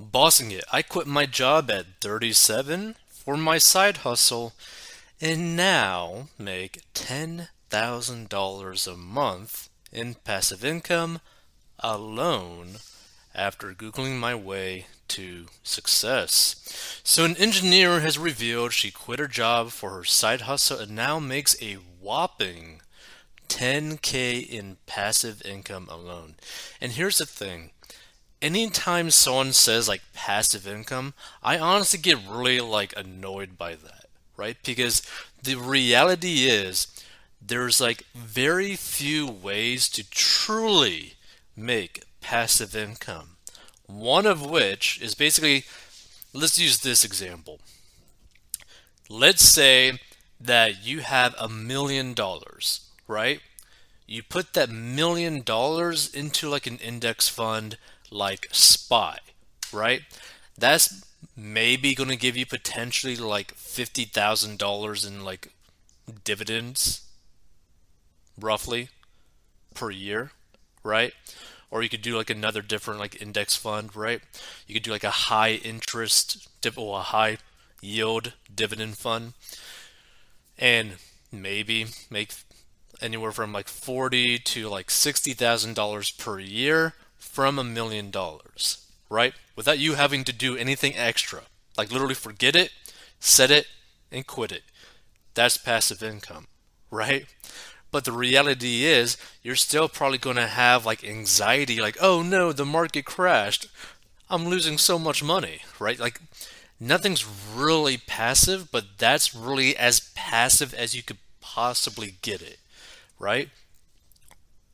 [0.00, 4.54] Bossing it, I quit my job at 37 for my side hustle
[5.20, 11.20] and now make $10,000 a month in passive income
[11.80, 12.76] alone
[13.34, 16.56] after Googling my way to success.
[17.04, 21.18] So, an engineer has revealed she quit her job for her side hustle and now
[21.18, 22.80] makes a whopping
[23.48, 26.36] 10k in passive income alone.
[26.80, 27.72] And here's the thing
[28.42, 34.56] anytime someone says like passive income, I honestly get really like annoyed by that, right?
[34.64, 35.02] Because
[35.42, 36.86] the reality is
[37.40, 41.14] there's like very few ways to truly
[41.56, 43.36] make passive income.
[43.86, 45.64] One of which is basically
[46.32, 47.60] let's use this example.
[49.08, 49.98] Let's say
[50.40, 53.40] that you have a million dollars, right?
[54.06, 57.76] You put that million dollars into like an index fund
[58.10, 59.18] like SPY,
[59.72, 60.02] right?
[60.58, 61.04] That's
[61.36, 65.52] maybe going to give you potentially like $50,000 in like
[66.24, 67.02] dividends
[68.38, 68.88] roughly
[69.74, 70.32] per year,
[70.82, 71.12] right?
[71.70, 74.20] Or you could do like another different like index fund, right?
[74.66, 77.38] You could do like a high interest dip or a high
[77.80, 79.32] yield dividend fund
[80.58, 80.92] and
[81.32, 82.32] maybe make
[83.00, 89.34] anywhere from like 40 to like $60,000 per year from a million dollars, right?
[89.54, 91.42] Without you having to do anything extra.
[91.78, 92.72] Like literally forget it,
[93.20, 93.66] set it,
[94.10, 94.62] and quit it.
[95.34, 96.48] That's passive income,
[96.90, 97.26] right?
[97.92, 102.52] But the reality is, you're still probably going to have like anxiety, like, oh no,
[102.52, 103.68] the market crashed.
[104.28, 105.98] I'm losing so much money, right?
[105.98, 106.20] Like,
[106.78, 112.58] nothing's really passive, but that's really as passive as you could possibly get it,
[113.18, 113.48] right?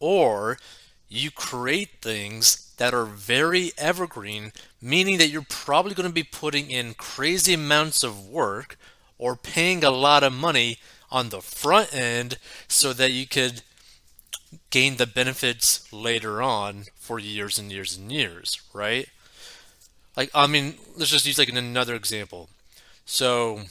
[0.00, 0.58] Or
[1.08, 6.70] you create things that are very evergreen, meaning that you're probably going to be putting
[6.70, 8.78] in crazy amounts of work
[9.18, 10.78] or paying a lot of money
[11.10, 13.62] on the front end so that you could
[14.70, 19.08] gain the benefits later on for years and years and years, right?
[20.16, 22.48] Like, I mean, let's just use like another example.
[23.04, 23.62] So,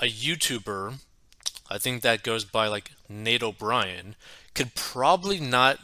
[0.00, 0.98] a YouTuber,
[1.70, 4.14] I think that goes by like Nate O'Brien,
[4.54, 5.78] could probably not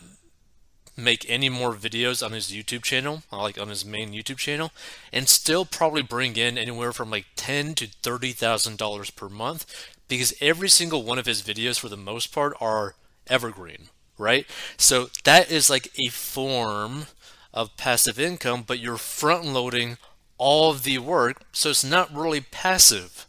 [0.96, 4.72] make any more videos on his YouTube channel, like on his main YouTube channel,
[5.12, 9.66] and still probably bring in anywhere from like ten to thirty thousand dollars per month
[10.08, 12.94] because every single one of his videos for the most part are
[13.28, 14.46] evergreen, right?
[14.76, 17.06] So that is like a form
[17.54, 19.98] of passive income, but you're front loading
[20.38, 23.26] all of the work, so it's not really passive,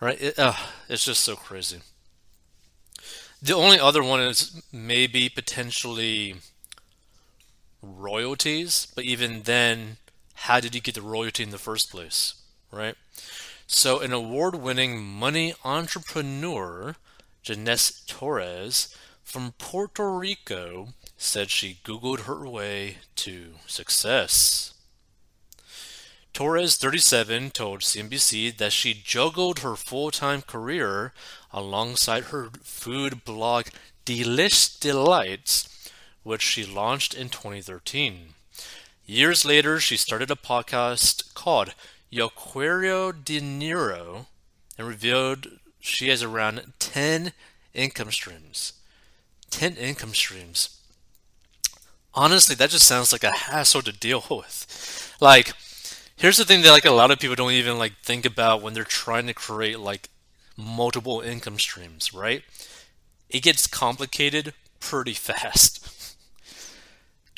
[0.00, 0.20] right?
[0.20, 0.54] It, uh,
[0.88, 1.80] it's just so crazy.
[3.42, 6.36] The only other one is maybe potentially
[7.96, 9.96] royalties, but even then,
[10.34, 12.34] how did you get the royalty in the first place,
[12.70, 12.96] right?
[13.66, 16.96] So, an award winning money entrepreneur,
[17.44, 24.74] Jannese Torres from Puerto Rico, said she Googled her way to success.
[26.32, 31.12] Torres, 37, told CNBC that she juggled her full time career
[31.52, 33.66] alongside her food blog
[34.06, 35.69] Delish D'Lites
[36.22, 38.34] which she launched in 2013.
[39.06, 41.74] Years later, she started a podcast called
[42.10, 44.26] Yo Quiero Dinero
[44.78, 47.32] and revealed she has around 10
[47.74, 48.74] income streams.
[49.50, 50.80] 10 income streams.
[52.14, 55.16] Honestly, that just sounds like a hassle to deal with.
[55.20, 55.52] Like,
[56.16, 58.74] here's the thing that like a lot of people don't even like think about when
[58.74, 60.08] they're trying to create like
[60.56, 62.42] multiple income streams, right?
[63.28, 65.86] It gets complicated pretty fast.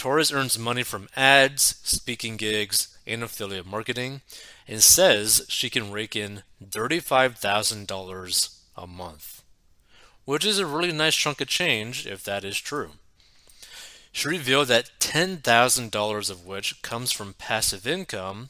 [0.03, 4.21] Torres earns money from ads, speaking gigs, and affiliate marketing,
[4.67, 9.45] and says she can rake in $35,000 a month,
[10.25, 12.91] which is a really nice chunk of change if that is true.
[14.11, 18.49] She revealed that $10,000 of which comes from passive income,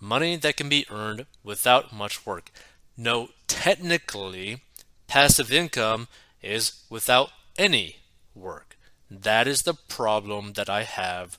[0.00, 2.50] money that can be earned without much work.
[2.96, 4.62] No, technically,
[5.08, 6.08] passive income
[6.40, 7.96] is without any
[8.34, 8.78] work.
[9.22, 11.38] That is the problem that I have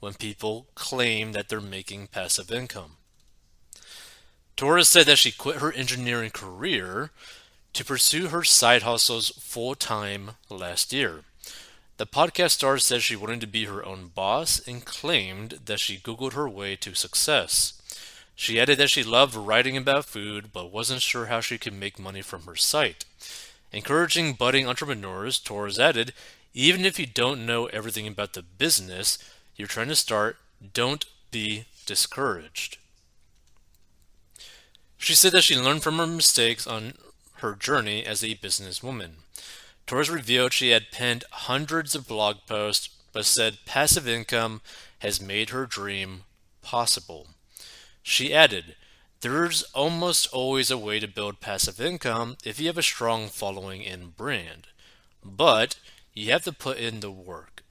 [0.00, 2.96] when people claim that they're making passive income.
[4.56, 7.10] Torres said that she quit her engineering career
[7.72, 11.24] to pursue her side hustles full time last year.
[11.96, 15.98] The podcast star said she wanted to be her own boss and claimed that she
[15.98, 17.80] Googled her way to success.
[18.34, 21.98] She added that she loved writing about food but wasn't sure how she could make
[21.98, 23.04] money from her site.
[23.72, 26.12] Encouraging budding entrepreneurs, Torres added,
[26.54, 29.18] even if you don't know everything about the business
[29.56, 30.36] you're trying to start,
[30.72, 32.78] don't be discouraged.
[34.96, 36.94] She said that she learned from her mistakes on
[37.36, 39.14] her journey as a businesswoman.
[39.86, 44.60] Torres revealed she had penned hundreds of blog posts, but said passive income
[45.00, 46.22] has made her dream
[46.62, 47.26] possible.
[48.02, 48.76] She added,
[49.20, 53.84] There's almost always a way to build passive income if you have a strong following
[53.84, 54.68] and brand,
[55.24, 55.76] but
[56.14, 57.62] you have to put in the work.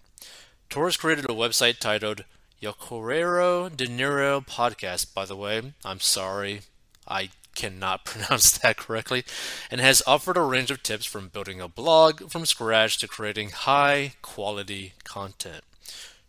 [0.70, 2.24] Torres created a website titled
[2.62, 5.74] Yokorero Dinero Podcast, by the way.
[5.84, 6.62] I'm sorry,
[7.08, 9.24] I cannot pronounce that correctly,
[9.70, 13.50] and has offered a range of tips from building a blog from scratch to creating
[13.50, 15.64] high quality content.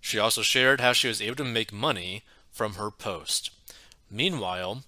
[0.01, 3.51] She also shared how she was able to make money from her post.
[4.11, 4.83] Meanwhile,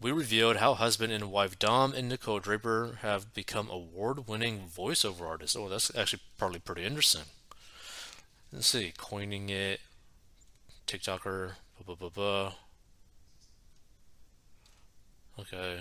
[0.00, 5.22] we revealed how husband and wife Dom and Nicole Draper have become award winning voiceover
[5.28, 5.54] artists.
[5.54, 7.24] Oh, that's actually probably pretty interesting.
[8.52, 9.80] Let's see, coining it,
[10.86, 11.52] TikToker,
[11.84, 12.52] blah, blah, blah, blah.
[15.38, 15.80] Okay.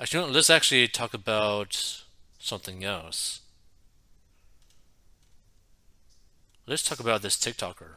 [0.00, 2.02] Actually, let's actually talk about
[2.38, 3.40] something else.
[6.66, 7.96] Let's talk about this TikToker.